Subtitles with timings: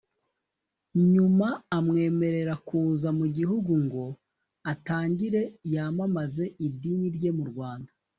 [1.13, 1.47] nyuma
[1.77, 4.05] amwemerera kuza mu gihugu ,ngo
[4.71, 5.41] atangire
[5.73, 7.91] yamamaze idini rye mu Rwanda